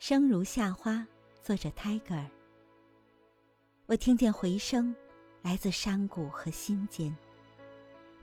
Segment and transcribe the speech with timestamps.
[0.00, 1.06] 生如夏花，
[1.42, 2.24] 作者 Tiger。
[3.84, 4.96] 我听见回声，
[5.42, 7.14] 来自山谷和心间，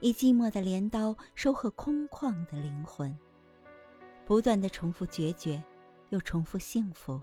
[0.00, 3.16] 以寂寞的镰刀收获空旷的灵魂，
[4.26, 5.62] 不断的重复决绝，
[6.08, 7.22] 又重复幸福。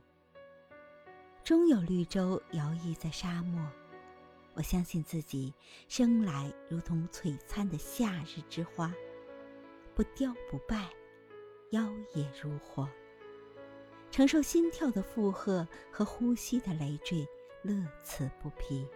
[1.44, 3.62] 终有绿洲摇曳在沙漠，
[4.54, 5.54] 我相信自己
[5.90, 8.90] 生来如同璀璨的夏日之花，
[9.94, 10.90] 不凋不败，
[11.72, 11.84] 妖
[12.14, 12.90] 冶如火。
[14.16, 17.28] 承受心跳的负荷和呼吸的累赘，
[17.64, 18.88] 乐此不疲。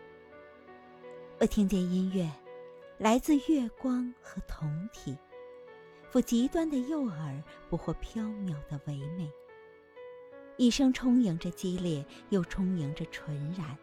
[1.42, 2.32] 我听见音乐，
[2.98, 5.18] 来自月光和酮体，
[6.10, 9.30] 抚极端的诱饵，捕获缥缈的唯美。
[10.56, 13.78] 一生充盈着激烈，又充盈着纯然，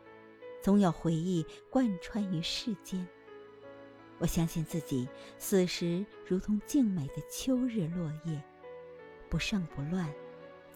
[0.62, 3.06] 总有回忆贯穿于世间。
[4.16, 5.06] 我相信自己
[5.38, 8.42] 死时如同静美的秋日落叶，
[9.28, 10.10] 不胜不乱。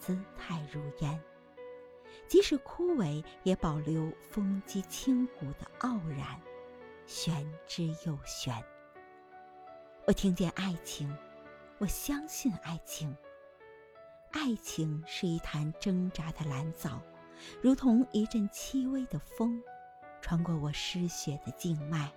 [0.01, 1.23] 姿态如烟，
[2.27, 6.41] 即使枯萎，也保留风肌清骨的傲然，
[7.05, 8.51] 玄之又玄。
[10.07, 11.15] 我听见爱情，
[11.77, 13.15] 我相信爱情。
[14.31, 16.99] 爱情是一潭挣扎的蓝藻，
[17.61, 19.61] 如同一阵轻微的风，
[20.19, 22.11] 穿过我失血的静脉，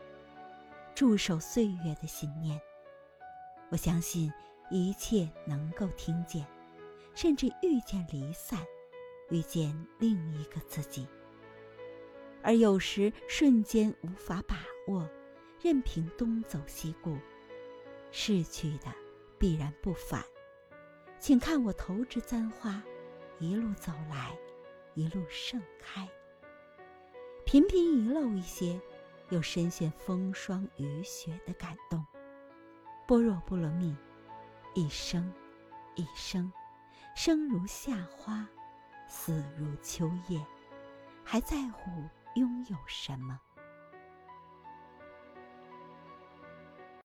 [0.95, 2.59] 驻守岁月的信念。
[3.69, 4.33] 我相信
[4.71, 6.47] 一切能够听见。
[7.15, 8.59] 甚至遇见离散，
[9.31, 11.07] 遇见另一个自己，
[12.43, 14.57] 而有时瞬间无法把
[14.89, 15.09] 握，
[15.63, 17.17] 任凭东走西顾，
[18.11, 18.93] 逝去的
[19.39, 20.23] 必然不返。
[21.19, 22.83] 请看我投掷簪花，
[23.39, 24.37] 一路走来，
[24.95, 26.07] 一路盛开。
[27.47, 28.79] 频频遗漏一些，
[29.31, 32.05] 又深陷风霜雨雪的感动。
[33.07, 33.97] 般若波罗蜜，
[34.75, 35.33] 一生，
[35.95, 36.53] 一生。
[37.15, 38.47] 生如夏花，
[39.07, 40.45] 死如秋叶，
[41.23, 41.91] 还在乎
[42.35, 43.41] 拥有什么？